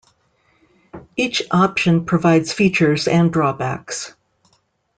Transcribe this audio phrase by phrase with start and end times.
[1.15, 4.15] Each option provides features and drawbacks.